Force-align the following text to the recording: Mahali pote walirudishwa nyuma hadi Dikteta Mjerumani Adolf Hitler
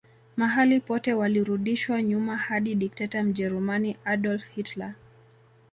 Mahali 0.37 0.79
pote 0.79 1.13
walirudishwa 1.13 2.01
nyuma 2.03 2.37
hadi 2.37 2.75
Dikteta 2.75 3.23
Mjerumani 3.23 3.97
Adolf 4.05 4.49
Hitler 4.51 4.93